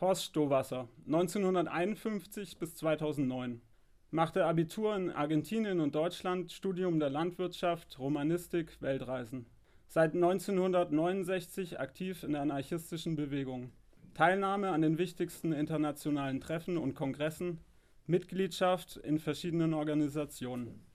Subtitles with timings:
[0.00, 3.60] Horst Stowasser, 1951 bis 2009.
[4.12, 9.46] Machte Abitur in Argentinien und Deutschland, Studium der Landwirtschaft, Romanistik, Weltreisen.
[9.88, 13.72] Seit 1969 aktiv in der anarchistischen Bewegung.
[14.14, 17.58] Teilnahme an den wichtigsten internationalen Treffen und Kongressen,
[18.06, 20.86] Mitgliedschaft in verschiedenen Organisationen.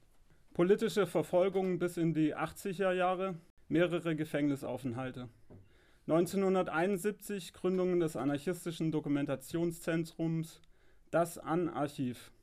[0.53, 3.35] Politische Verfolgung bis in die 80er Jahre,
[3.67, 5.27] mehrere Gefängnisaufenthalte.
[6.05, 10.59] 1971 Gründung des anarchistischen Dokumentationszentrums
[11.11, 12.33] Das An-Archiv.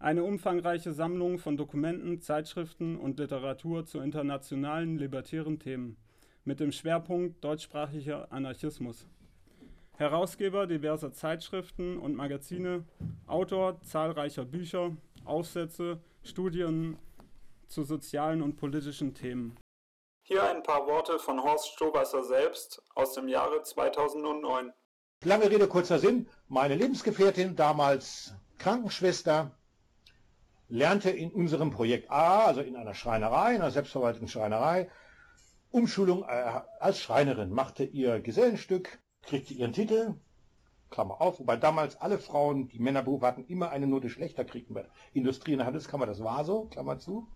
[0.00, 5.96] Eine umfangreiche Sammlung von Dokumenten, Zeitschriften und Literatur zu internationalen libertären Themen
[6.44, 9.06] mit dem Schwerpunkt deutschsprachiger Anarchismus.
[9.96, 12.82] Herausgeber diverser Zeitschriften und Magazine,
[13.28, 14.90] Autor zahlreicher Bücher,
[15.24, 16.96] Aufsätze, Studien
[17.68, 19.56] zu sozialen und politischen Themen.
[20.26, 24.72] Hier ein paar Worte von Horst Stowasser selbst aus dem Jahre 2009.
[25.22, 26.30] Lange Rede, kurzer Sinn.
[26.48, 29.50] Meine Lebensgefährtin, damals Krankenschwester,
[30.70, 34.90] lernte in unserem Projekt A, also in einer Schreinerei, in einer selbstverwalteten Schreinerei,
[35.70, 40.14] Umschulung äh, als Schreinerin, machte ihr Gesellenstück, kriegte ihren Titel,
[40.88, 44.86] Klammer auf, wobei damals alle Frauen, die Männerberufe hatten, immer eine Note schlechter kriegten bei
[45.12, 47.28] Industrie- und Handelskammer, das war so, Klammer zu.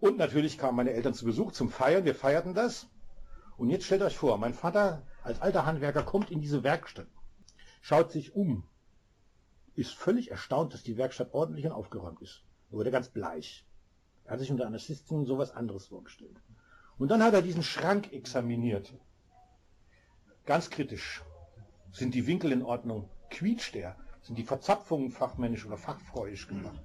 [0.00, 2.04] Und natürlich kamen meine Eltern zu Besuch zum Feiern.
[2.04, 2.88] Wir feierten das.
[3.56, 7.06] Und jetzt stellt euch vor, mein Vater als alter Handwerker kommt in diese Werkstatt,
[7.80, 8.64] schaut sich um,
[9.74, 12.42] ist völlig erstaunt, dass die Werkstatt ordentlich und aufgeräumt ist.
[12.70, 13.66] Er wurde ganz bleich.
[14.24, 16.36] Er hat sich unter Anarchisten sowas anderes vorgestellt.
[16.98, 18.92] Und dann hat er diesen Schrank examiniert.
[20.46, 21.22] Ganz kritisch.
[21.92, 23.08] Sind die Winkel in Ordnung?
[23.30, 23.96] Quietscht er?
[24.22, 26.82] Sind die Verzapfungen fachmännisch oder fachfreuisch gemacht?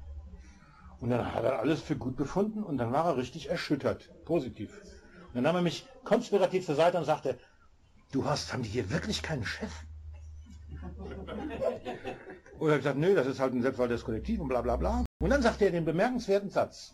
[1.00, 4.82] Und dann hat er alles für gut befunden und dann war er richtig erschüttert, positiv.
[5.28, 7.40] Und dann nahm er mich konspirativ zur Seite und sagte,
[8.12, 9.72] du hast, haben die hier wirklich keinen Chef?
[12.60, 15.06] Und er gesagt, nö, das ist halt ein selbstverwaltetes Kollektiv und bla bla bla.
[15.22, 16.94] Und dann sagte er den bemerkenswerten Satz,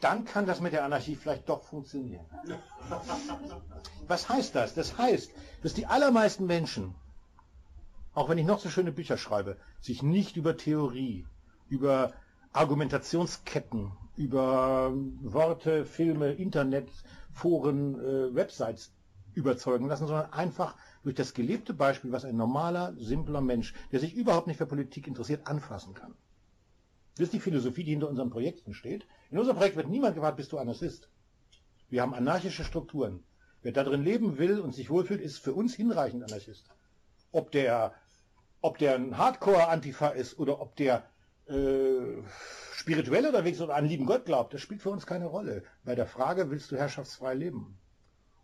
[0.00, 2.26] dann kann das mit der Anarchie vielleicht doch funktionieren.
[4.08, 4.74] Was heißt das?
[4.74, 6.94] Das heißt, dass die allermeisten Menschen,
[8.12, 11.24] auch wenn ich noch so schöne Bücher schreibe, sich nicht über Theorie,
[11.72, 12.12] über
[12.52, 16.90] Argumentationsketten, über Worte, Filme, Internet,
[17.32, 18.92] Foren, äh, Websites
[19.32, 24.14] überzeugen lassen, sondern einfach durch das gelebte Beispiel, was ein normaler, simpler Mensch, der sich
[24.14, 26.14] überhaupt nicht für Politik interessiert, anfassen kann.
[27.16, 29.06] Das ist die Philosophie, die hinter unseren Projekten steht.
[29.30, 31.08] In unserem Projekt wird niemand gefragt, bist du Anarchist?
[31.88, 33.22] Wir haben anarchische Strukturen.
[33.62, 36.66] Wer da drin leben will und sich wohlfühlt, ist für uns hinreichend Anarchist.
[37.32, 37.94] Ob der,
[38.60, 41.04] ob der ein Hardcore-Antifa ist oder ob der
[41.46, 42.22] äh,
[42.74, 45.62] spirituell unterwegs oder an lieben Gott glaubt, das spielt für uns keine Rolle.
[45.84, 47.78] Bei der Frage, willst du herrschaftsfrei leben?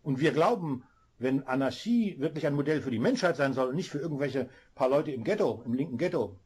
[0.03, 0.83] Und wir glauben,
[1.17, 4.89] wenn Anarchie wirklich ein Modell für die Menschheit sein soll und nicht für irgendwelche paar
[4.89, 6.39] Leute im Ghetto, im linken Ghetto,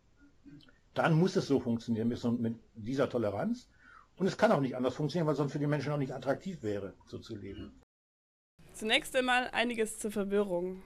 [0.93, 3.69] dann muss es so funktionieren mit, dieser Toleranz.
[4.17, 6.61] Und es kann auch nicht anders funktionieren, weil sonst für die Menschen auch nicht attraktiv
[6.61, 7.81] wäre, so zu leben.
[8.73, 10.81] Zunächst einmal einiges zur Verwirrung.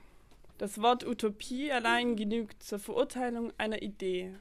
[0.58, 4.34] Das Wort Utopie allein genügt zur Verurteilung einer Idee.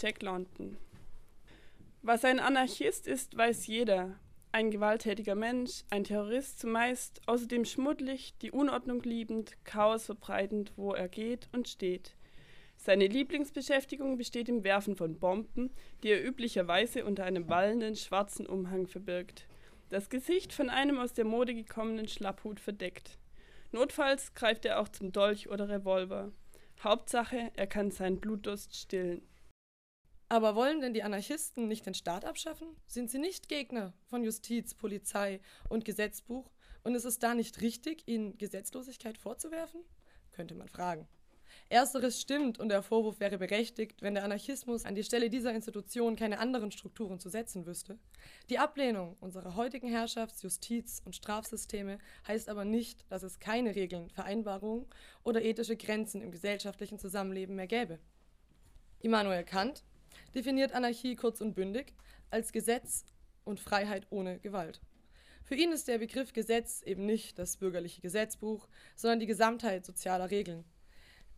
[0.00, 0.78] Jack London.
[2.00, 4.18] Was ein Anarchist ist, weiß jeder.
[4.50, 11.08] Ein gewalttätiger Mensch, ein Terrorist zumeist, außerdem schmuddelig, die Unordnung liebend, Chaos verbreitend, wo er
[11.08, 12.16] geht und steht.
[12.78, 15.70] Seine Lieblingsbeschäftigung besteht im Werfen von Bomben,
[16.02, 19.46] die er üblicherweise unter einem wallenden schwarzen Umhang verbirgt,
[19.90, 23.18] das Gesicht von einem aus der Mode gekommenen Schlapphut verdeckt.
[23.70, 26.32] Notfalls greift er auch zum Dolch oder Revolver.
[26.82, 29.20] Hauptsache, er kann seinen Blutdurst stillen.
[30.32, 32.76] Aber wollen denn die Anarchisten nicht den Staat abschaffen?
[32.86, 36.48] Sind sie nicht Gegner von Justiz, Polizei und Gesetzbuch?
[36.84, 39.80] Und ist es da nicht richtig, ihnen Gesetzlosigkeit vorzuwerfen?
[40.30, 41.08] Könnte man fragen.
[41.68, 46.14] Ersteres stimmt und der Vorwurf wäre berechtigt, wenn der Anarchismus an die Stelle dieser Institution
[46.14, 47.98] keine anderen Strukturen zu setzen wüsste.
[48.50, 51.98] Die Ablehnung unserer heutigen Herrschafts-, Justiz- und Strafsysteme
[52.28, 54.86] heißt aber nicht, dass es keine Regeln, Vereinbarungen
[55.24, 57.98] oder ethische Grenzen im gesellschaftlichen Zusammenleben mehr gäbe.
[59.00, 59.82] Immanuel Kant
[60.34, 61.94] definiert Anarchie kurz und bündig
[62.30, 63.04] als Gesetz
[63.44, 64.80] und Freiheit ohne Gewalt.
[65.44, 70.30] Für ihn ist der Begriff Gesetz eben nicht das bürgerliche Gesetzbuch, sondern die Gesamtheit sozialer
[70.30, 70.64] Regeln.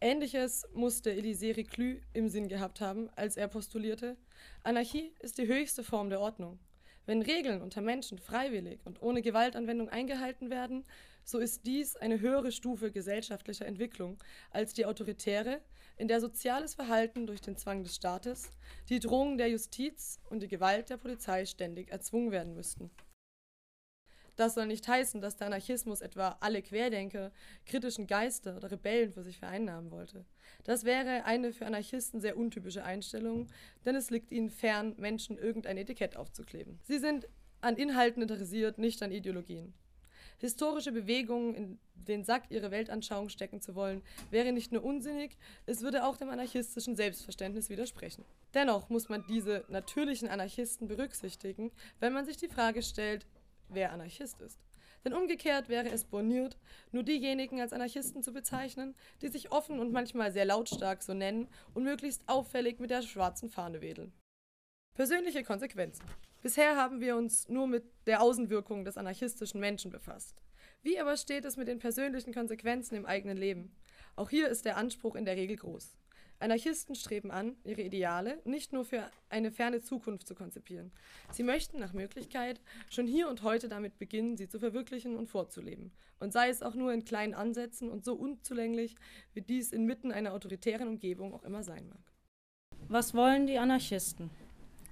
[0.01, 4.17] Ähnliches musste Elisée Reclus im Sinn gehabt haben, als er postulierte,
[4.65, 6.59] Anarchie ist die höchste Form der Ordnung.
[7.07, 10.85] Wenn Regeln unter Menschen freiwillig und ohne Gewaltanwendung eingehalten werden,
[11.25, 15.61] so ist dies eine höhere Stufe gesellschaftlicher Entwicklung als die autoritäre,
[15.97, 18.51] in der soziales Verhalten durch den Zwang des Staates,
[18.89, 22.91] die Drohung der Justiz und die Gewalt der Polizei ständig erzwungen werden müssten.
[24.37, 27.33] Das soll nicht heißen, dass der Anarchismus etwa alle Querdenker,
[27.67, 30.25] kritischen Geister oder Rebellen für sich vereinnahmen wollte.
[30.65, 33.49] Das wäre eine für Anarchisten sehr untypische Einstellung,
[33.85, 36.79] denn es liegt ihnen fern, Menschen irgendein Etikett aufzukleben.
[36.83, 37.29] Sie sind
[37.61, 39.75] an Inhalten interessiert, nicht an Ideologien.
[40.43, 44.03] Historische Bewegungen in den Sack ihrer Weltanschauung stecken zu wollen,
[44.33, 48.25] wäre nicht nur unsinnig, es würde auch dem anarchistischen Selbstverständnis widersprechen.
[48.53, 53.25] Dennoch muss man diese natürlichen Anarchisten berücksichtigen, wenn man sich die Frage stellt,
[53.69, 54.59] wer Anarchist ist.
[55.05, 56.59] Denn umgekehrt wäre es borniert,
[56.91, 61.47] nur diejenigen als Anarchisten zu bezeichnen, die sich offen und manchmal sehr lautstark so nennen
[61.73, 64.13] und möglichst auffällig mit der schwarzen Fahne wedeln.
[64.97, 66.05] Persönliche Konsequenzen.
[66.43, 70.43] Bisher haben wir uns nur mit der Außenwirkung des anarchistischen Menschen befasst.
[70.83, 73.77] Wie aber steht es mit den persönlichen Konsequenzen im eigenen Leben?
[74.17, 75.97] Auch hier ist der Anspruch in der Regel groß.
[76.41, 80.91] Anarchisten streben an, ihre Ideale nicht nur für eine ferne Zukunft zu konzipieren.
[81.31, 82.61] Sie möchten nach Möglichkeit
[82.91, 85.93] schon hier und heute damit beginnen, sie zu verwirklichen und vorzuleben.
[86.19, 88.97] Und sei es auch nur in kleinen Ansätzen und so unzulänglich,
[89.35, 92.13] wie dies inmitten einer autoritären Umgebung auch immer sein mag.
[92.89, 94.31] Was wollen die Anarchisten?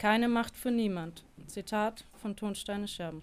[0.00, 1.25] Keine Macht für niemand.
[1.47, 3.20] Zitat von Tonsteine Scherben.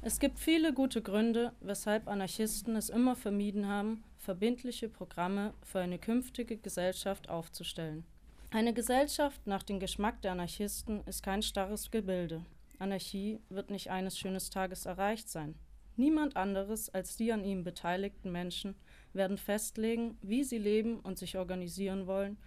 [0.00, 5.98] Es gibt viele gute Gründe, weshalb Anarchisten es immer vermieden haben, verbindliche Programme für eine
[5.98, 8.04] künftige Gesellschaft aufzustellen.
[8.50, 12.42] Eine Gesellschaft nach dem Geschmack der Anarchisten ist kein starres Gebilde.
[12.78, 15.56] Anarchie wird nicht eines schönen Tages erreicht sein.
[15.94, 18.76] Niemand anderes als die an ihm beteiligten Menschen
[19.12, 22.38] werden festlegen, wie sie leben und sich organisieren wollen.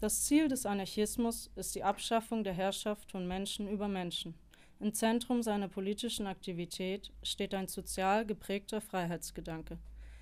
[0.00, 4.34] Das Ziel des Anarchismus ist die Abschaffung der Herrschaft von Menschen über Menschen.
[4.78, 9.76] Im Zentrum seiner politischen Aktivität steht ein sozial geprägter Freiheitsgedanke.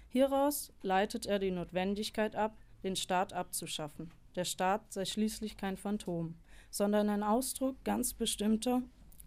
[0.08, 4.10] Hieraus leitet er die Notwendigkeit ab, den Staat abzuschaffen.
[4.34, 6.34] Der Staat sei schließlich kein Phantom,
[6.70, 8.82] sondern ein Ausdruck ganz bestimmter,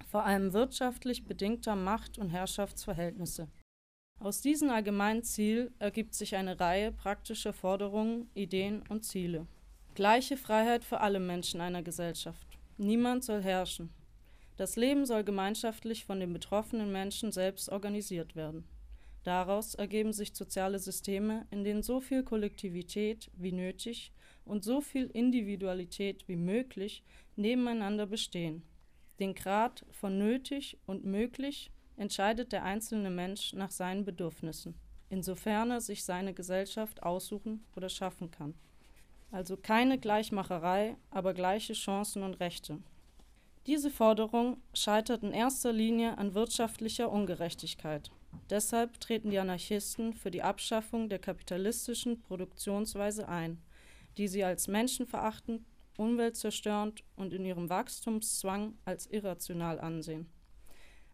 [0.10, 3.48] vor allem wirtschaftlich bedingter Macht- und Herrschaftsverhältnisse.
[4.20, 9.48] Aus diesem allgemeinen Ziel ergibt sich eine Reihe praktischer Forderungen, Ideen und Ziele.
[9.94, 12.48] Gleiche Freiheit für alle Menschen einer Gesellschaft.
[12.78, 13.94] Niemand soll herrschen,
[14.62, 18.64] das Leben soll gemeinschaftlich von den betroffenen Menschen selbst organisiert werden.
[19.24, 24.14] Daraus ergeben sich soziale Systeme, in denen so viel Kollektivität wie nötig
[24.46, 27.04] und so viel Individualität wie möglich
[27.36, 28.64] nebeneinander bestehen.
[29.20, 34.76] Den Grad von nötig und möglich entscheidet der einzelne Mensch nach seinen Bedürfnissen,
[35.10, 38.54] insofern er sich seine Gesellschaft aussuchen oder schaffen kann.
[39.32, 42.80] Also keine Gleichmacherei, aber gleiche Chancen und Rechte.
[43.66, 48.12] Diese Forderung scheitert in erster Linie an wirtschaftlicher Ungerechtigkeit.
[48.50, 53.62] Deshalb treten die Anarchisten für die Abschaffung der kapitalistischen Produktionsweise ein,
[54.18, 55.64] die sie als menschenverachtend,
[55.98, 60.28] umweltzerstörend und in ihrem Wachstumszwang als irrational ansehen.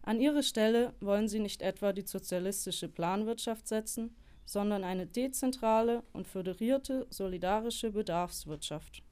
[0.01, 4.15] An ihre Stelle wollen sie nicht etwa die sozialistische Planwirtschaft setzen,
[4.47, 9.03] sondern eine dezentrale und föderierte solidarische Bedarfswirtschaft,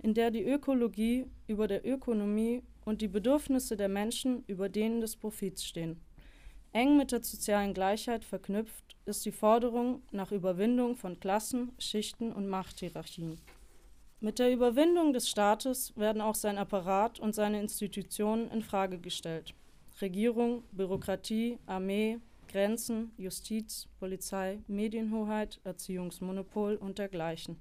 [0.00, 5.16] in der die Ökologie über der Ökonomie und die Bedürfnisse der Menschen über denen des
[5.16, 6.00] Profits stehen.
[6.72, 12.48] Eng mit der sozialen Gleichheit verknüpft ist die Forderung nach Überwindung von Klassen, Schichten und
[12.48, 13.38] Machthierarchien.
[14.20, 19.54] Mit der Überwindung des Staates werden auch sein Apparat und seine Institutionen in Frage gestellt.
[20.00, 22.18] Regierung, Bürokratie, Armee,
[22.54, 27.56] Grenzen, Justiz, Polizei, Medienhoheit, Erziehungsmonopol und dergleichen.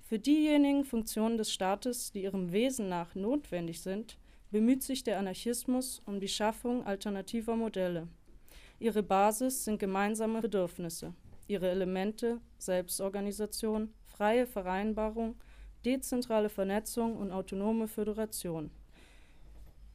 [0.00, 4.16] Für diejenigen Funktionen des Staates, die ihrem Wesen nach notwendig sind,
[4.50, 8.08] bemüht sich der Anarchismus um die Schaffung alternativer Modelle.
[8.78, 11.12] Ihre Basis sind gemeinsame Bedürfnisse,
[11.46, 15.34] ihre Elemente Selbstorganisation, freie Vereinbarung,
[15.84, 18.70] dezentrale Vernetzung und autonome Föderation.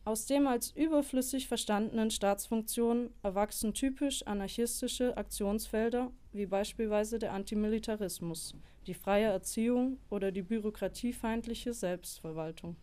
[0.03, 8.55] Aus dem als überflüssig verstandenen Staatsfunktionen erwachsen typisch anarchistische Aktionsfelder wie beispielsweise der Antimilitarismus,
[8.87, 12.77] die freie Erziehung oder die bürokratiefeindliche Selbstverwaltung.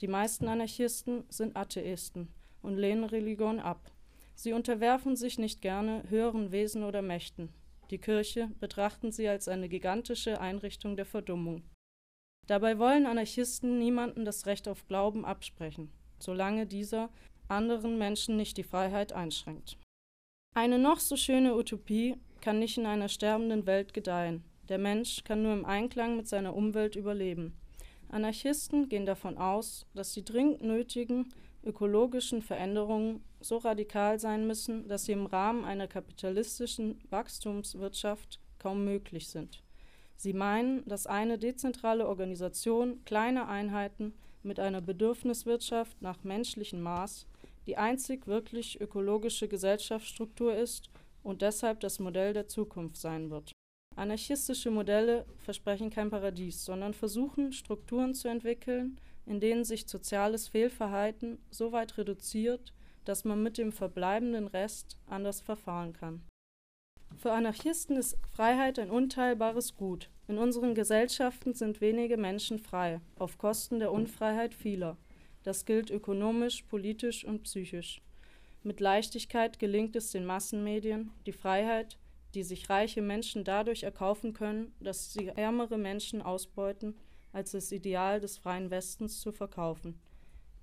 [0.00, 2.28] Die meisten Anarchisten sind Atheisten
[2.62, 3.92] und lehnen Religion ab.
[4.34, 7.50] Sie unterwerfen sich nicht gerne höheren Wesen oder Mächten.
[7.90, 11.62] Die Kirche betrachten sie als eine gigantische Einrichtung der Verdummung.
[12.46, 17.10] Dabei wollen Anarchisten niemanden das Recht auf Glauben absprechen, solange dieser
[17.48, 19.78] anderen Menschen nicht die Freiheit einschränkt.
[20.54, 24.42] Eine noch so schöne Utopie kann nicht in einer sterbenden Welt gedeihen.
[24.68, 27.56] Der Mensch kann nur im Einklang mit seiner Umwelt überleben.
[28.08, 31.32] Anarchisten gehen davon aus, dass die dringend nötigen
[31.64, 39.28] ökologischen Veränderungen so radikal sein müssen, dass sie im Rahmen einer kapitalistischen Wachstumswirtschaft kaum möglich
[39.28, 39.62] sind.
[40.16, 44.14] Sie meinen, dass eine dezentrale Organisation kleiner Einheiten
[44.46, 47.26] mit einer Bedürfniswirtschaft nach menschlichem Maß
[47.66, 50.88] die einzig wirklich ökologische Gesellschaftsstruktur ist
[51.22, 53.52] und deshalb das Modell der Zukunft sein wird.
[53.96, 61.38] Anarchistische Modelle versprechen kein Paradies, sondern versuchen, Strukturen zu entwickeln, in denen sich soziales Fehlverhalten
[61.50, 62.72] so weit reduziert,
[63.04, 66.22] dass man mit dem verbleibenden Rest anders verfahren kann.
[67.16, 70.10] Für Anarchisten ist Freiheit ein unteilbares Gut.
[70.28, 74.96] In unseren Gesellschaften sind wenige Menschen frei, auf Kosten der Unfreiheit vieler.
[75.44, 78.02] Das gilt ökonomisch, politisch und psychisch.
[78.64, 81.96] Mit Leichtigkeit gelingt es den Massenmedien, die Freiheit,
[82.34, 86.96] die sich reiche Menschen dadurch erkaufen können, dass sie ärmere Menschen ausbeuten,
[87.32, 90.00] als das Ideal des freien Westens zu verkaufen.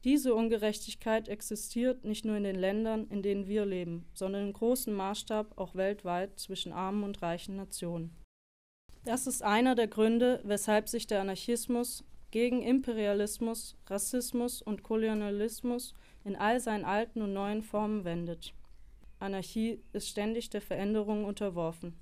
[0.04, 4.94] Diese Ungerechtigkeit existiert nicht nur in den Ländern, in denen wir leben, sondern in großem
[4.94, 8.14] Maßstab auch weltweit zwischen armen und reichen Nationen.
[9.06, 15.94] Das ist einer der Gründe, weshalb sich der Anarchismus gegen Imperialismus, Rassismus und Kolonialismus
[16.24, 18.54] in all seinen alten und neuen Formen wendet.
[19.20, 22.00] Anarchie ist ständig der Veränderung unterworfen.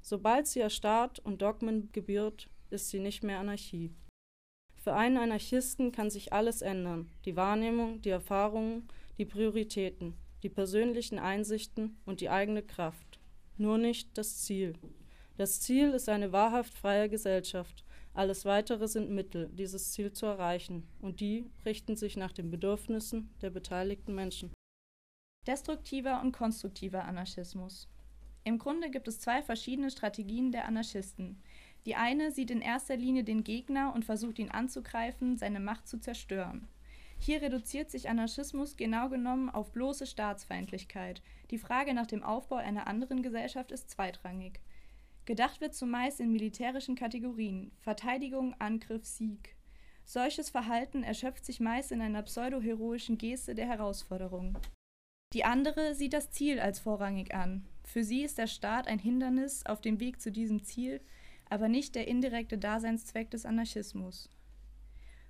[0.00, 3.90] Sobald sie erstarrt und Dogmen gebiert, ist sie nicht mehr Anarchie.
[4.76, 8.86] Für einen Anarchisten kann sich alles ändern, die Wahrnehmung, die Erfahrungen,
[9.18, 13.18] die Prioritäten, die persönlichen Einsichten und die eigene Kraft.
[13.56, 14.74] Nur nicht das Ziel.
[15.36, 17.84] Das Ziel ist eine wahrhaft freie Gesellschaft.
[18.12, 23.34] Alles Weitere sind Mittel, dieses Ziel zu erreichen, und die richten sich nach den Bedürfnissen
[23.42, 24.52] der beteiligten Menschen.
[25.48, 27.88] Destruktiver und konstruktiver Anarchismus.
[28.44, 31.42] Im Grunde gibt es zwei verschiedene Strategien der Anarchisten.
[31.84, 35.98] Die eine sieht in erster Linie den Gegner und versucht ihn anzugreifen, seine Macht zu
[35.98, 36.68] zerstören.
[37.18, 41.22] Hier reduziert sich Anarchismus genau genommen auf bloße Staatsfeindlichkeit.
[41.50, 44.60] Die Frage nach dem Aufbau einer anderen Gesellschaft ist zweitrangig.
[45.24, 49.56] Gedacht wird zumeist in militärischen Kategorien Verteidigung, Angriff, Sieg.
[50.04, 54.58] Solches Verhalten erschöpft sich meist in einer pseudo-heroischen Geste der Herausforderung.
[55.32, 57.64] Die andere sieht das Ziel als vorrangig an.
[57.84, 61.00] Für sie ist der Staat ein Hindernis auf dem Weg zu diesem Ziel,
[61.48, 64.28] aber nicht der indirekte Daseinszweck des Anarchismus.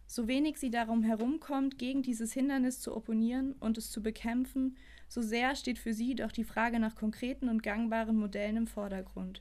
[0.06, 4.76] So wenig sie darum herumkommt, gegen dieses Hindernis zu opponieren und es zu bekämpfen,
[5.08, 9.40] so sehr steht für sie doch die Frage nach konkreten und gangbaren Modellen im Vordergrund,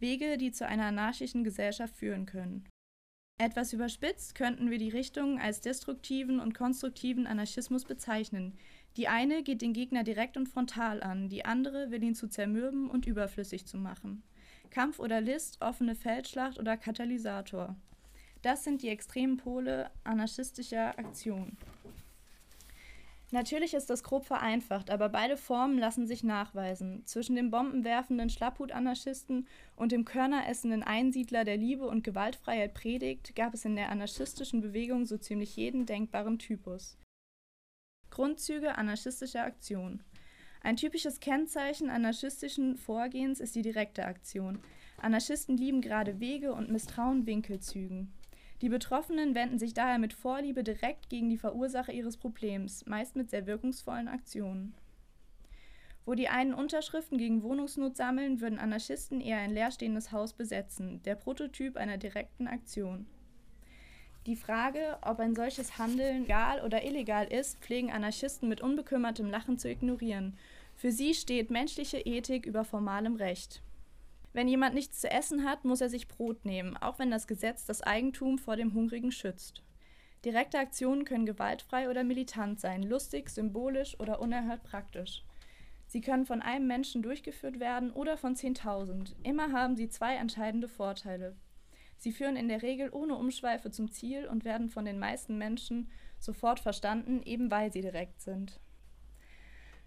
[0.00, 2.68] Wege, die zu einer anarchischen Gesellschaft führen können.
[3.38, 8.56] Etwas überspitzt könnten wir die Richtungen als destruktiven und konstruktiven Anarchismus bezeichnen.
[8.96, 12.88] Die eine geht den Gegner direkt und frontal an, die andere will ihn zu zermürben
[12.88, 14.22] und überflüssig zu machen.
[14.70, 17.74] Kampf oder List, offene Feldschlacht oder Katalysator.
[18.42, 21.56] Das sind die extremen Pole anarchistischer Aktion.
[23.34, 27.04] Natürlich ist das grob vereinfacht, aber beide Formen lassen sich nachweisen.
[27.04, 33.64] Zwischen dem bombenwerfenden Schlapphut-Anarchisten und dem körneressenden Einsiedler, der Liebe und Gewaltfreiheit predigt, gab es
[33.64, 36.96] in der anarchistischen Bewegung so ziemlich jeden denkbaren Typus.
[38.08, 40.04] Grundzüge anarchistischer Aktion.
[40.60, 44.60] Ein typisches Kennzeichen anarchistischen Vorgehens ist die direkte Aktion.
[44.98, 48.12] Anarchisten lieben gerade Wege und misstrauen Winkelzügen.
[48.64, 53.28] Die Betroffenen wenden sich daher mit Vorliebe direkt gegen die Verursacher ihres Problems, meist mit
[53.28, 54.72] sehr wirkungsvollen Aktionen.
[56.06, 61.14] Wo die einen Unterschriften gegen Wohnungsnot sammeln, würden Anarchisten eher ein leerstehendes Haus besetzen, der
[61.14, 63.04] Prototyp einer direkten Aktion.
[64.24, 69.58] Die Frage, ob ein solches Handeln legal oder illegal ist, pflegen Anarchisten mit unbekümmertem Lachen
[69.58, 70.38] zu ignorieren.
[70.74, 73.60] Für sie steht menschliche Ethik über formalem Recht.
[74.34, 77.66] Wenn jemand nichts zu essen hat, muss er sich Brot nehmen, auch wenn das Gesetz
[77.66, 79.62] das Eigentum vor dem Hungrigen schützt.
[80.24, 85.22] Direkte Aktionen können gewaltfrei oder militant sein, lustig, symbolisch oder unerhört praktisch.
[85.86, 89.14] Sie können von einem Menschen durchgeführt werden oder von 10.000.
[89.22, 91.36] Immer haben sie zwei entscheidende Vorteile.
[91.96, 95.88] Sie führen in der Regel ohne Umschweife zum Ziel und werden von den meisten Menschen
[96.18, 98.58] sofort verstanden, eben weil sie direkt sind.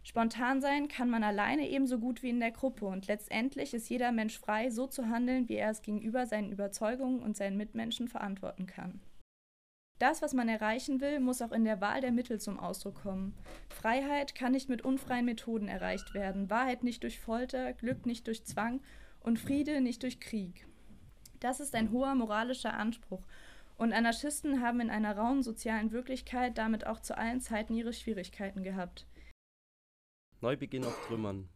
[0.07, 4.13] Spontan sein kann man alleine ebenso gut wie in der Gruppe und letztendlich ist jeder
[4.13, 8.67] Mensch frei, so zu handeln, wie er es gegenüber seinen Überzeugungen und seinen Mitmenschen verantworten
[8.67, 9.01] kann.
[9.99, 13.35] Das, was man erreichen will, muss auch in der Wahl der Mittel zum Ausdruck kommen.
[13.67, 18.45] Freiheit kann nicht mit unfreien Methoden erreicht werden, Wahrheit nicht durch Folter, Glück nicht durch
[18.45, 18.79] Zwang
[19.19, 20.67] und Friede nicht durch Krieg.
[21.41, 23.23] Das ist ein hoher moralischer Anspruch.
[23.77, 28.63] Und Anarchisten haben in einer rauen sozialen Wirklichkeit damit auch zu allen Zeiten ihre Schwierigkeiten
[28.63, 29.05] gehabt.
[30.39, 31.49] Neubeginn auf Trümmern.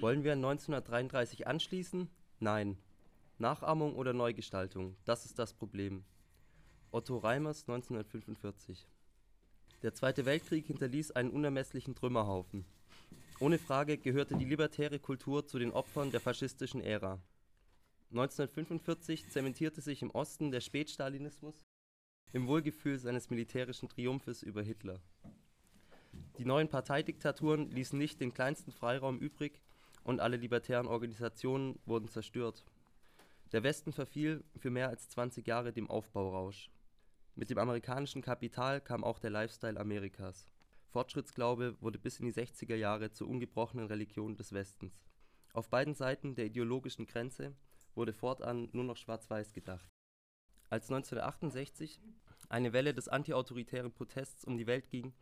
[0.00, 2.08] Wollen wir 1933 anschließen?
[2.40, 2.76] Nein.
[3.38, 6.02] Nachahmung oder Neugestaltung, das ist das Problem.
[6.90, 8.88] Otto Reimers 1945.
[9.82, 12.64] Der Zweite Weltkrieg hinterließ einen unermesslichen Trümmerhaufen.
[13.38, 17.20] Ohne Frage gehörte die libertäre Kultur zu den Opfern der faschistischen Ära.
[18.10, 21.64] 1945 zementierte sich im Osten der Spätstalinismus
[22.32, 25.00] im Wohlgefühl seines militärischen Triumphes über Hitler.
[26.38, 29.60] Die neuen Parteidiktaturen ließen nicht den kleinsten Freiraum übrig
[30.04, 32.64] und alle libertären Organisationen wurden zerstört.
[33.52, 36.70] Der Westen verfiel für mehr als 20 Jahre dem Aufbaurausch.
[37.34, 40.48] Mit dem amerikanischen Kapital kam auch der Lifestyle Amerikas.
[40.88, 45.06] Fortschrittsglaube wurde bis in die 60er Jahre zur ungebrochenen Religion des Westens.
[45.54, 47.54] Auf beiden Seiten der ideologischen Grenze
[47.94, 49.88] wurde fortan nur noch schwarz-weiß gedacht.
[50.70, 52.00] Als 1968
[52.48, 55.12] eine Welle des antiautoritären Protests um die Welt ging,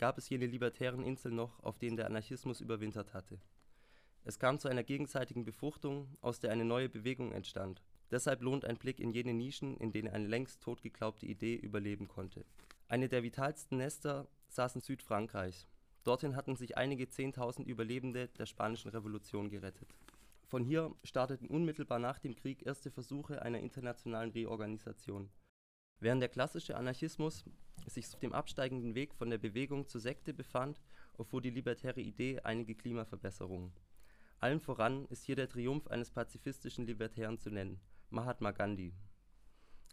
[0.00, 3.38] gab es jene libertären Inseln noch, auf denen der Anarchismus überwintert hatte.
[4.24, 7.82] Es kam zu einer gegenseitigen Befruchtung, aus der eine neue Bewegung entstand.
[8.10, 12.46] Deshalb lohnt ein Blick in jene Nischen, in denen eine längst totgeglaubte Idee überleben konnte.
[12.88, 15.68] Eine der vitalsten Nester saß in Südfrankreich.
[16.02, 19.94] Dorthin hatten sich einige Zehntausend Überlebende der Spanischen Revolution gerettet.
[20.46, 25.28] Von hier starteten unmittelbar nach dem Krieg erste Versuche einer internationalen Reorganisation.
[26.00, 27.44] Während der klassische Anarchismus
[27.86, 30.80] sich auf dem absteigenden Weg von der Bewegung zur Sekte befand,
[31.18, 33.72] erfuhr die libertäre Idee einige Klimaverbesserungen.
[34.38, 37.78] Allen voran ist hier der Triumph eines pazifistischen Libertären zu nennen,
[38.08, 38.94] Mahatma Gandhi.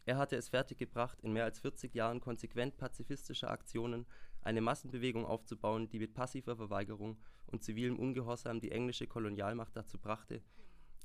[0.05, 4.05] Er hatte es fertiggebracht, in mehr als 40 Jahren konsequent pazifistischer Aktionen
[4.41, 10.41] eine Massenbewegung aufzubauen, die mit passiver Verweigerung und zivilem Ungehorsam die englische Kolonialmacht dazu brachte,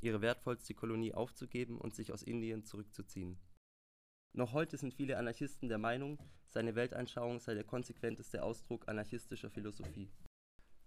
[0.01, 3.41] ihre wertvollste Kolonie aufzugeben und sich aus Indien zurückzuziehen.
[4.35, 10.11] Noch heute sind viele Anarchisten der Meinung, seine Weltanschauung sei der konsequenteste Ausdruck anarchistischer Philosophie.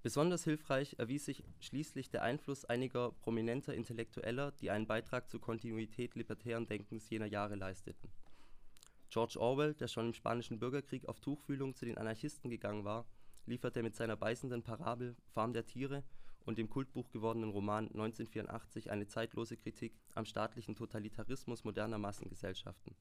[0.02, 6.16] Besonders hilfreich erwies sich schließlich der Einfluss einiger prominenter Intellektueller, die einen Beitrag zur Kontinuität
[6.16, 8.10] libertären Denkens jener Jahre leisteten.
[9.12, 13.06] George Orwell, der schon im Spanischen Bürgerkrieg auf Tuchfühlung zu den Anarchisten gegangen war,
[13.46, 16.04] lieferte mit seiner beißenden Parabel Farm der Tiere
[16.46, 22.96] und dem Kultbuch gewordenen Roman 1984 eine zeitlose Kritik am staatlichen Totalitarismus moderner Massengesellschaften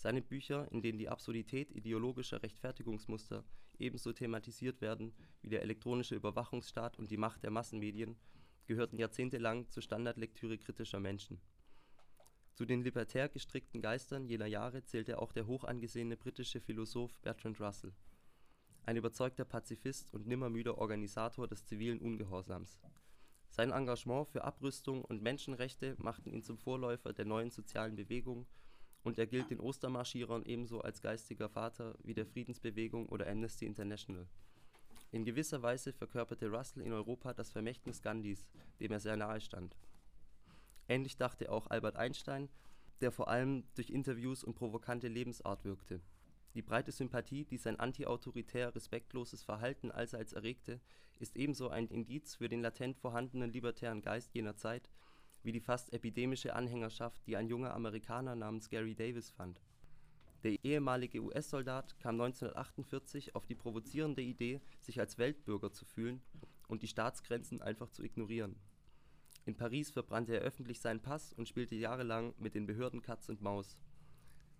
[0.00, 3.44] seine Bücher, in denen die Absurdität ideologischer Rechtfertigungsmuster
[3.78, 8.16] ebenso thematisiert werden wie der elektronische Überwachungsstaat und die Macht der Massenmedien,
[8.66, 11.40] gehörten jahrzehntelang zur Standardlektüre kritischer Menschen.
[12.54, 17.92] Zu den libertär gestrickten Geistern jener Jahre zählte auch der hochangesehene britische Philosoph Bertrand Russell,
[18.84, 22.80] ein überzeugter Pazifist und nimmermüder Organisator des zivilen Ungehorsams.
[23.50, 28.46] Sein Engagement für Abrüstung und Menschenrechte machten ihn zum Vorläufer der neuen sozialen Bewegung
[29.02, 34.26] und er gilt den Ostermarschierern ebenso als geistiger Vater wie der Friedensbewegung oder Amnesty International.
[35.12, 38.46] In gewisser Weise verkörperte Russell in Europa das Vermächtnis Gandhis,
[38.78, 39.76] dem er sehr nahe stand.
[40.88, 42.48] Ähnlich dachte auch Albert Einstein,
[43.00, 46.00] der vor allem durch Interviews und provokante Lebensart wirkte.
[46.54, 50.80] Die breite Sympathie, die sein antiautoritär respektloses Verhalten allseits erregte,
[51.18, 54.90] ist ebenso ein Indiz für den latent vorhandenen libertären Geist jener Zeit
[55.42, 59.60] wie die fast epidemische Anhängerschaft, die ein junger Amerikaner namens Gary Davis fand.
[60.42, 66.22] Der ehemalige US-Soldat kam 1948 auf die provozierende Idee, sich als Weltbürger zu fühlen
[66.68, 68.56] und die Staatsgrenzen einfach zu ignorieren.
[69.44, 73.42] In Paris verbrannte er öffentlich seinen Pass und spielte jahrelang mit den Behörden Katz und
[73.42, 73.76] Maus.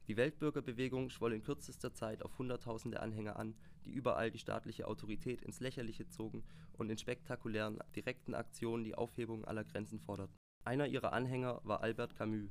[0.09, 5.43] Die Weltbürgerbewegung schwoll in kürzester Zeit auf Hunderttausende Anhänger an, die überall die staatliche Autorität
[5.43, 11.13] ins Lächerliche zogen und in spektakulären, direkten Aktionen die Aufhebung aller Grenzen forderten einer ihrer
[11.13, 12.51] Anhänger war Albert Camus,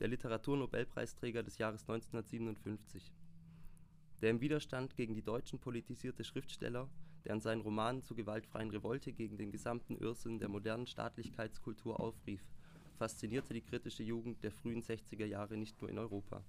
[0.00, 3.12] der Literaturnobelpreisträger des Jahres 1957.
[4.22, 6.88] Der im Widerstand gegen die Deutschen politisierte Schriftsteller,
[7.24, 12.42] der in seinen Romanen zur gewaltfreien Revolte gegen den gesamten Irrsinn der modernen Staatlichkeitskultur aufrief,
[12.98, 16.42] faszinierte die kritische Jugend der frühen 60er Jahre nicht nur in Europa.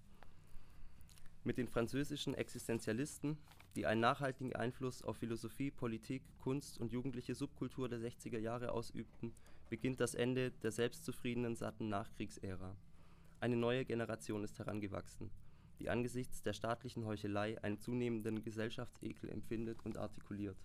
[1.43, 3.37] Mit den französischen Existenzialisten,
[3.75, 9.33] die einen nachhaltigen Einfluss auf Philosophie, Politik, Kunst und jugendliche Subkultur der 60er Jahre ausübten,
[9.69, 12.75] beginnt das Ende der selbstzufriedenen, satten Nachkriegsära.
[13.39, 15.31] Eine neue Generation ist herangewachsen,
[15.79, 20.57] die angesichts der staatlichen Heuchelei einen zunehmenden Gesellschaftsekel empfindet und artikuliert.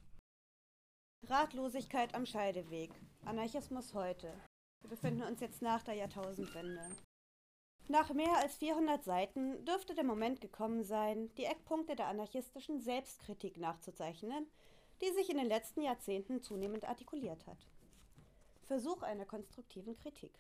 [1.27, 2.91] Ratlosigkeit am Scheideweg.
[3.25, 4.33] Anarchismus heute.
[4.81, 6.89] Wir befinden uns jetzt nach der Jahrtausendwende.
[7.89, 13.59] Nach mehr als 400 Seiten dürfte der Moment gekommen sein, die Eckpunkte der anarchistischen Selbstkritik
[13.59, 14.47] nachzuzeichnen,
[15.03, 17.67] die sich in den letzten Jahrzehnten zunehmend artikuliert hat.
[18.71, 20.31] Versuch einer konstruktiven Kritik.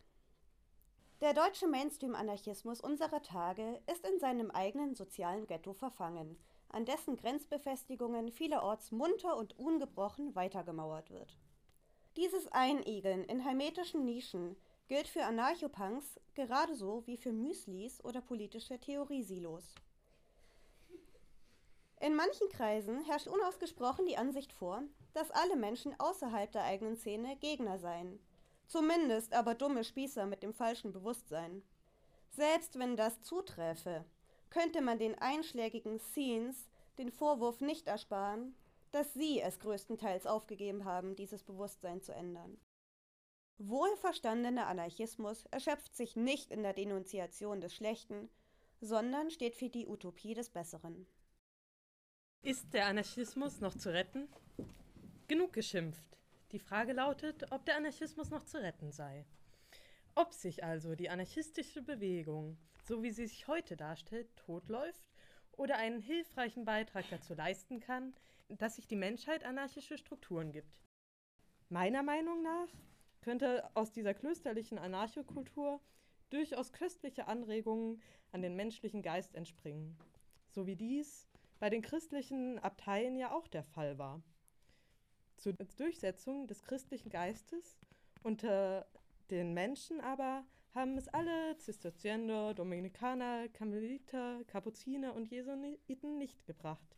[1.20, 6.38] Der deutsche Mainstream-Anarchismus unserer Tage ist in seinem eigenen sozialen Ghetto verfangen,
[6.68, 11.36] an dessen Grenzbefestigungen vielerorts munter und ungebrochen weitergemauert wird.
[12.16, 14.54] Dieses Einigeln in hermetischen Nischen
[14.86, 19.74] gilt für Anarchopunks gerade so wie für Müslis oder politische Theoriesilos.
[22.00, 24.82] In manchen Kreisen herrscht unausgesprochen die Ansicht vor,
[25.12, 28.18] dass alle Menschen außerhalb der eigenen Szene Gegner seien.
[28.66, 31.62] Zumindest aber dumme Spießer mit dem falschen Bewusstsein.
[32.30, 34.06] Selbst wenn das zuträfe,
[34.48, 38.56] könnte man den einschlägigen Scenes den Vorwurf nicht ersparen,
[38.92, 42.58] dass sie es größtenteils aufgegeben haben, dieses Bewusstsein zu ändern.
[43.58, 48.30] Wohlverstandener Anarchismus erschöpft sich nicht in der Denunziation des Schlechten,
[48.80, 51.06] sondern steht für die Utopie des Besseren.
[52.42, 54.26] Ist der Anarchismus noch zu retten?
[55.28, 56.16] Genug geschimpft.
[56.52, 59.26] Die Frage lautet, ob der Anarchismus noch zu retten sei.
[60.14, 65.10] Ob sich also die anarchistische Bewegung, so wie sie sich heute darstellt, totläuft
[65.52, 68.14] oder einen hilfreichen Beitrag dazu leisten kann,
[68.48, 70.80] dass sich die Menschheit anarchische Strukturen gibt.
[71.68, 72.68] Meiner Meinung nach
[73.20, 75.78] könnte aus dieser klösterlichen Anarchokultur
[76.30, 78.00] durchaus köstliche Anregungen
[78.32, 79.98] an den menschlichen Geist entspringen,
[80.48, 81.29] so wie dies
[81.60, 84.22] bei den christlichen Abteien ja auch der Fall war.
[85.36, 87.78] Zur Durchsetzung des christlichen Geistes
[88.22, 88.86] unter
[89.30, 90.44] den Menschen aber
[90.74, 96.96] haben es alle Zisterziender, Dominikaner, Karmeliter, Kapuziner und Jesuiten nicht gebracht.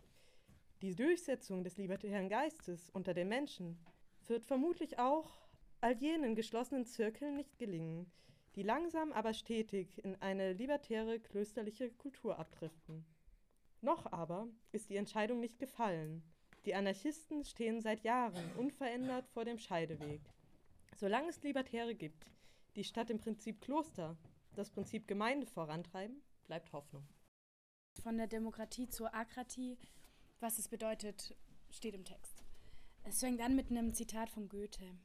[0.81, 3.79] Die Durchsetzung des libertären Geistes unter den Menschen
[4.27, 5.31] wird vermutlich auch
[5.81, 8.11] all jenen geschlossenen Zirkeln nicht gelingen,
[8.55, 13.05] die langsam aber stetig in eine libertäre klösterliche Kultur abdriften.
[13.83, 16.23] Noch aber ist die Entscheidung nicht gefallen.
[16.67, 20.21] Die Anarchisten stehen seit Jahren unverändert vor dem Scheideweg.
[20.97, 22.25] Solange es Libertäre gibt,
[22.77, 24.17] die statt dem Prinzip Kloster
[24.55, 27.09] das Prinzip Gemeinde vorantreiben, bleibt Hoffnung.
[28.03, 29.77] Von der Demokratie zur Akratie,
[30.39, 31.35] was es bedeutet,
[31.71, 32.45] steht im Text.
[33.03, 34.97] Es fängt an mit einem Zitat von Goethe.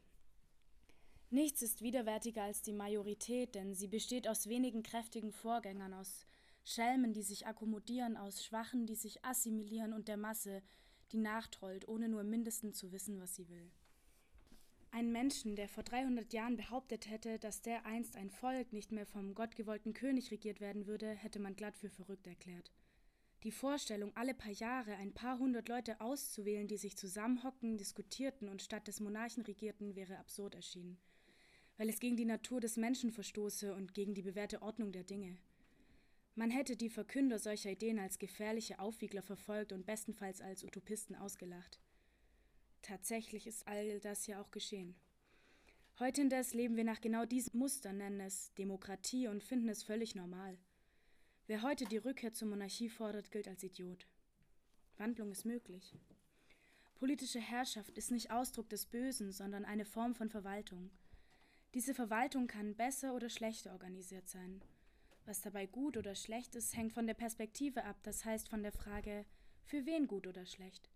[1.32, 6.28] Nichts ist widerwärtiger als die Majorität, denn sie besteht aus wenigen kräftigen Vorgängern, aus
[6.68, 10.62] Schelmen, die sich akkommodieren, aus Schwachen, die sich assimilieren und der Masse,
[11.14, 13.72] die nachtrollt, ohne nur im Mindesten zu wissen, was sie will.
[14.92, 19.06] Ein Menschen, der vor 300 Jahren behauptet hätte, dass der einst ein Volk nicht mehr
[19.06, 22.74] vom gottgewollten König regiert werden würde, hätte man glatt für verrückt erklärt.
[23.44, 28.62] Die Vorstellung, alle paar Jahre ein paar hundert Leute auszuwählen, die sich zusammenhocken, diskutierten und
[28.62, 30.98] statt des Monarchen regierten, wäre absurd erschienen
[31.78, 35.38] weil es gegen die Natur des Menschen verstoße und gegen die bewährte Ordnung der Dinge.
[36.38, 41.80] Man hätte die Verkünder solcher Ideen als gefährliche Aufwiegler verfolgt und bestenfalls als Utopisten ausgelacht.
[42.84, 44.94] Tatsächlich ist all das ja auch geschehen.
[45.98, 50.14] Heute indes leben wir nach genau diesem Muster, nennen es Demokratie und finden es völlig
[50.14, 50.60] normal.
[51.48, 54.06] Wer heute die Rückkehr zur Monarchie fordert, gilt als Idiot.
[54.98, 55.96] Wandlung ist möglich.
[56.94, 60.92] Politische Herrschaft ist nicht Ausdruck des Bösen, sondern eine Form von Verwaltung.
[61.74, 64.62] Diese Verwaltung kann besser oder schlechter organisiert sein.
[65.28, 68.72] Was dabei gut oder schlecht ist, hängt von der Perspektive ab, das heißt von der
[68.72, 69.26] Frage,
[69.66, 70.90] für wen gut oder schlecht.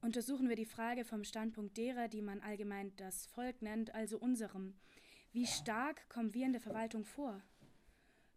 [0.00, 4.74] Untersuchen wir die Frage vom Standpunkt derer, die man allgemein das Volk nennt, also unserem.
[5.30, 7.40] Wie stark kommen wir in der Verwaltung vor?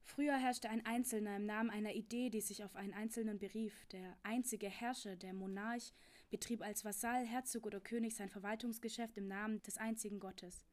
[0.04, 3.88] Früher herrschte ein Einzelner im Namen einer Idee, die sich auf einen Einzelnen berief.
[3.88, 5.92] Der einzige Herrscher, der Monarch,
[6.30, 10.68] betrieb als Vasall, Herzog oder König sein Verwaltungsgeschäft im Namen des einzigen Gottes.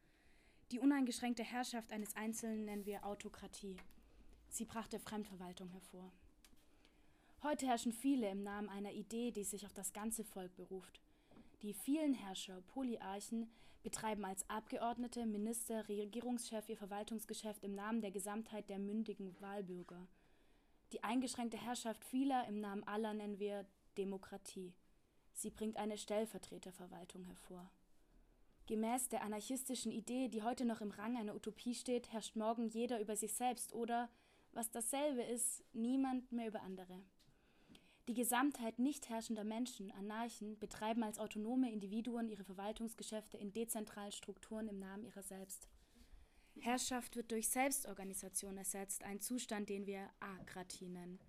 [0.73, 3.79] Die uneingeschränkte Herrschaft eines Einzelnen nennen wir Autokratie.
[4.53, 6.13] Sie brachte Fremdverwaltung hervor.
[7.43, 11.01] Heute herrschen viele im Namen einer Idee, die sich auf das ganze Volk beruft.
[11.63, 13.51] Die vielen Herrscher, Polyarchen,
[13.83, 20.07] betreiben als Abgeordnete, Minister, Regierungschef ihr Verwaltungsgeschäft im Namen der Gesamtheit der mündigen Wahlbürger.
[20.93, 23.65] Die eingeschränkte Herrschaft vieler im Namen aller nennen wir
[23.97, 24.75] Demokratie.
[25.33, 27.71] Sie bringt eine Stellvertreterverwaltung hervor.
[28.67, 33.01] Gemäß der anarchistischen Idee, die heute noch im Rang einer Utopie steht, herrscht morgen jeder
[33.01, 34.11] über sich selbst oder,
[34.53, 37.03] was dasselbe ist, niemand mehr über andere.
[38.09, 44.69] Die Gesamtheit nicht herrschender Menschen, Anarchen, betreiben als autonome Individuen ihre Verwaltungsgeschäfte in dezentralen Strukturen
[44.69, 45.69] im Namen ihrer selbst.
[46.59, 51.21] Herrschaft wird durch Selbstorganisation ersetzt, ein Zustand, den wir Akratie nennen.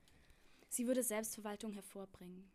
[0.67, 2.51] Sie würde Selbstverwaltung hervorbringen.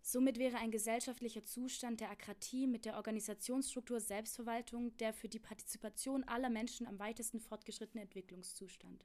[0.00, 6.24] Somit wäre ein gesellschaftlicher Zustand der Akratie mit der Organisationsstruktur Selbstverwaltung der für die Partizipation
[6.24, 9.04] aller Menschen am weitesten fortgeschrittene Entwicklungszustand.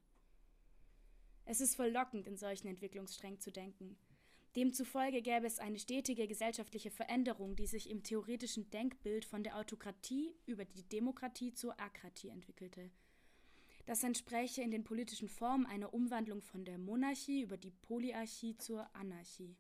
[1.46, 3.96] Es ist verlockend, in solchen Entwicklungssträngen zu denken.
[4.56, 10.34] Demzufolge gäbe es eine stetige gesellschaftliche Veränderung, die sich im theoretischen Denkbild von der Autokratie
[10.46, 12.90] über die Demokratie zur Akratie entwickelte.
[13.86, 18.88] Das entspräche in den politischen Formen einer Umwandlung von der Monarchie über die Polyarchie zur
[18.96, 19.56] Anarchie.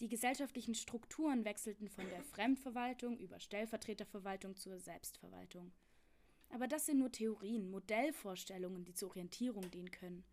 [0.00, 5.72] Die gesellschaftlichen Strukturen wechselten von der Fremdverwaltung über Stellvertreterverwaltung zur Selbstverwaltung.
[6.48, 10.24] Aber das sind nur Theorien, Modellvorstellungen, die zur Orientierung dienen können.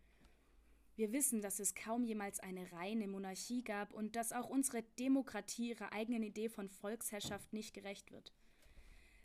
[0.98, 5.68] Wir wissen, dass es kaum jemals eine reine Monarchie gab und dass auch unsere Demokratie
[5.68, 8.32] ihrer eigenen Idee von Volksherrschaft nicht gerecht wird.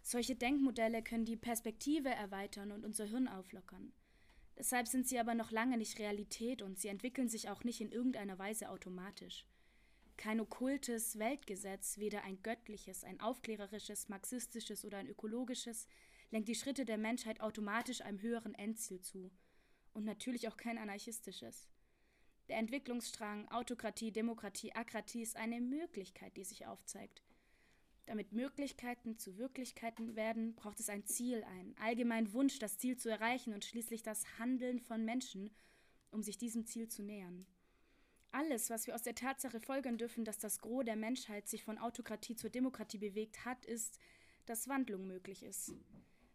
[0.03, 3.91] Solche Denkmodelle können die Perspektive erweitern und unser Hirn auflockern.
[4.55, 7.91] Deshalb sind sie aber noch lange nicht Realität und sie entwickeln sich auch nicht in
[7.91, 9.43] irgendeiner Weise automatisch.
[10.15, 15.87] Kein okkultes Weltgesetz, weder ein göttliches, ein aufklärerisches, marxistisches oder ein ökologisches,
[16.29, 19.31] lenkt die Schritte der Menschheit automatisch einem höheren Endziel zu.
[19.93, 21.69] Und natürlich auch kein anarchistisches.
[22.49, 27.23] Der Entwicklungsstrang Autokratie, Demokratie, Akratie ist eine Möglichkeit, die sich aufzeigt.
[28.05, 33.09] Damit Möglichkeiten zu Wirklichkeiten werden, braucht es ein Ziel, einen allgemeinen Wunsch, das Ziel zu
[33.09, 35.51] erreichen und schließlich das Handeln von Menschen,
[36.11, 37.45] um sich diesem Ziel zu nähern.
[38.31, 41.77] Alles, was wir aus der Tatsache folgern dürfen, dass das Gros der Menschheit sich von
[41.77, 43.99] Autokratie zur Demokratie bewegt hat, ist,
[44.45, 45.71] dass Wandlung möglich ist.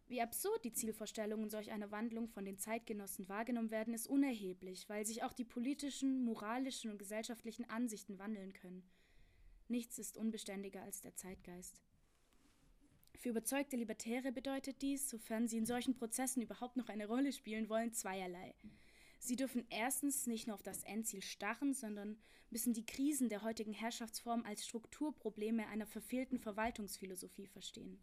[0.09, 5.05] Wie absurd die Zielvorstellungen solch einer Wandlung von den Zeitgenossen wahrgenommen werden, ist unerheblich, weil
[5.05, 8.89] sich auch die politischen, moralischen und gesellschaftlichen Ansichten wandeln können.
[9.67, 11.79] Nichts ist unbeständiger als der Zeitgeist.
[13.13, 17.69] Für überzeugte Libertäre bedeutet dies, sofern sie in solchen Prozessen überhaupt noch eine Rolle spielen
[17.69, 18.55] wollen, zweierlei.
[19.19, 22.17] Sie dürfen erstens nicht nur auf das Endziel starren, sondern
[22.49, 27.99] müssen die Krisen der heutigen Herrschaftsform als Strukturprobleme einer verfehlten Verwaltungsphilosophie verstehen.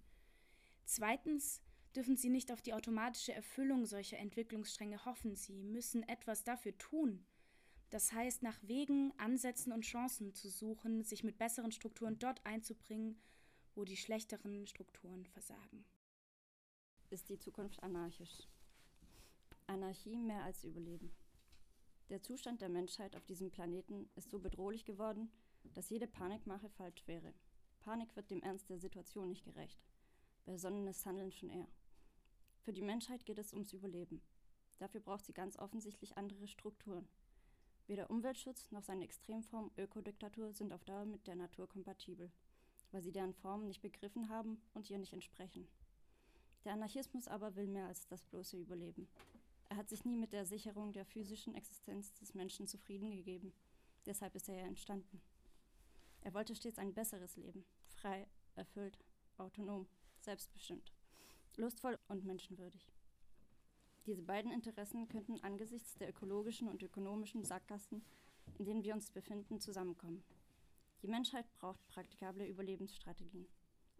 [0.84, 1.62] Zweitens
[1.96, 7.24] dürfen sie nicht auf die automatische Erfüllung solcher Entwicklungsstränge hoffen, sie müssen etwas dafür tun.
[7.90, 13.18] Das heißt, nach Wegen, Ansätzen und Chancen zu suchen, sich mit besseren Strukturen dort einzubringen,
[13.74, 15.84] wo die schlechteren Strukturen versagen.
[17.10, 18.48] Ist die Zukunft anarchisch?
[19.66, 21.12] Anarchie mehr als Überleben.
[22.08, 25.30] Der Zustand der Menschheit auf diesem Planeten ist so bedrohlich geworden,
[25.74, 27.32] dass jede Panikmache falsch wäre.
[27.80, 29.78] Panik wird dem Ernst der Situation nicht gerecht.
[30.44, 31.68] Besonnenes Handeln schon eher.
[32.66, 34.20] Für die Menschheit geht es ums Überleben.
[34.78, 37.06] Dafür braucht sie ganz offensichtlich andere Strukturen.
[37.86, 42.28] Weder Umweltschutz noch seine Extremform Ökodiktatur sind auf Dauer mit der Natur kompatibel,
[42.90, 45.68] weil sie deren Formen nicht begriffen haben und ihr nicht entsprechen.
[46.64, 49.06] Der Anarchismus aber will mehr als das bloße Überleben.
[49.68, 53.52] Er hat sich nie mit der Sicherung der physischen Existenz des Menschen zufrieden gegeben.
[54.06, 55.22] Deshalb ist er ja entstanden.
[56.22, 58.26] Er wollte stets ein besseres Leben, frei,
[58.56, 58.98] erfüllt,
[59.38, 59.86] autonom,
[60.18, 60.90] selbstbestimmt,
[61.56, 62.92] lustvoll und menschenwürdig.
[64.06, 68.04] Diese beiden Interessen könnten angesichts der ökologischen und ökonomischen Sackgassen,
[68.58, 70.22] in denen wir uns befinden, zusammenkommen.
[71.02, 73.48] Die Menschheit braucht praktikable Überlebensstrategien,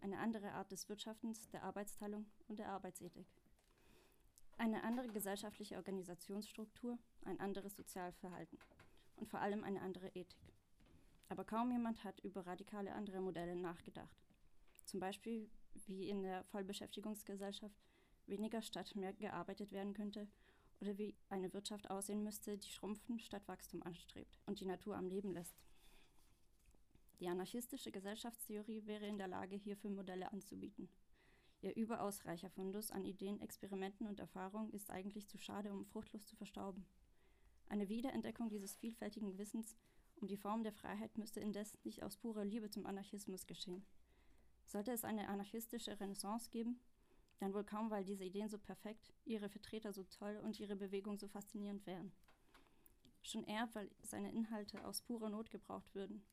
[0.01, 3.27] eine andere Art des Wirtschaftens, der Arbeitsteilung und der Arbeitsethik.
[4.59, 8.59] Eine andere gesellschaftliche Organisationsstruktur, ein anderes Sozialverhalten
[9.17, 10.53] und vor allem eine andere Ethik.
[11.29, 14.17] Aber kaum jemand hat über radikale andere Modelle nachgedacht.
[14.85, 15.51] Zum Beispiel
[15.87, 17.77] wie in der Vollbeschäftigungsgesellschaft
[18.27, 20.29] weniger statt mehr gearbeitet werden könnte
[20.81, 25.07] oder wie eine Wirtschaft aussehen müsste, die Schrumpfen statt Wachstum anstrebt und die Natur am
[25.07, 25.57] Leben lässt.
[27.21, 30.89] Die anarchistische Gesellschaftstheorie wäre in der Lage, hierfür Modelle anzubieten.
[31.63, 36.27] Ihr überaus reicher Fundus an Ideen, Experimenten und Erfahrungen ist eigentlich zu schade, um fruchtlos
[36.27, 36.85] zu verstauben.
[37.69, 39.77] Eine Wiederentdeckung dieses vielfältigen Wissens
[40.17, 43.85] um die Form der Freiheit müsste indes nicht aus purer Liebe zum Anarchismus geschehen.
[44.67, 46.81] Sollte es eine anarchistische Renaissance geben,
[47.39, 51.19] dann wohl kaum, weil diese Ideen so perfekt, ihre Vertreter so toll und ihre Bewegung
[51.19, 52.13] so faszinierend wären.
[53.23, 56.25] Schon eher, weil seine Inhalte aus purer Not gebraucht würden.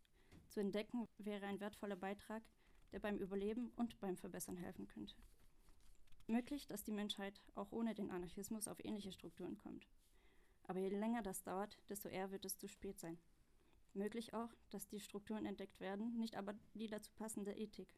[0.49, 2.43] Zu entdecken wäre ein wertvoller Beitrag,
[2.91, 5.15] der beim Überleben und beim Verbessern helfen könnte.
[6.27, 9.87] Möglich, dass die Menschheit auch ohne den Anarchismus auf ähnliche Strukturen kommt.
[10.67, 13.17] Aber je länger das dauert, desto eher wird es zu spät sein.
[13.93, 17.93] Möglich auch, dass die Strukturen entdeckt werden, nicht aber die dazu passende Ethik.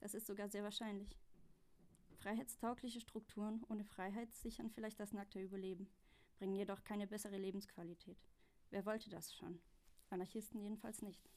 [0.00, 1.16] Das ist sogar sehr wahrscheinlich.
[2.18, 5.88] Freiheitstaugliche Strukturen ohne Freiheit sichern vielleicht das nackte Überleben,
[6.36, 8.18] bringen jedoch keine bessere Lebensqualität.
[8.70, 9.60] Wer wollte das schon?
[10.10, 11.30] Anarchisten jedenfalls nicht.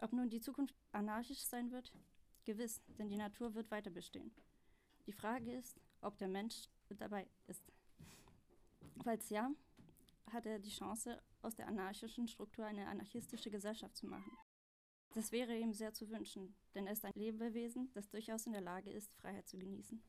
[0.00, 1.92] Ob nun die Zukunft anarchisch sein wird?
[2.44, 4.30] Gewiss, denn die Natur wird weiter bestehen.
[5.06, 7.64] Die Frage ist, ob der Mensch dabei ist.
[9.02, 9.50] Falls ja,
[10.32, 14.36] hat er die Chance, aus der anarchischen Struktur eine anarchistische Gesellschaft zu machen.
[15.14, 18.60] Das wäre ihm sehr zu wünschen, denn er ist ein Lebewesen, das durchaus in der
[18.60, 20.02] Lage ist, Freiheit zu genießen.